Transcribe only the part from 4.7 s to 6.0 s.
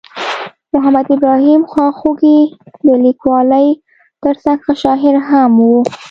شاعر هم ؤ.